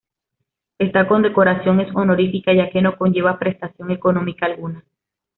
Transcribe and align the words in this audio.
Esta 0.79 1.07
condecoración 1.07 1.79
es 1.79 1.95
honorífica 1.95 2.51
ya 2.55 2.71
que 2.71 2.81
no 2.81 2.97
conlleva 2.97 3.37
prestación 3.37 3.91
económica 3.91 4.47
alguna. 4.47 4.83